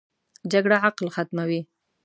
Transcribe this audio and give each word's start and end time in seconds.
جګړه 0.51 0.77
عقل 0.87 1.05
ختموي 1.15 1.61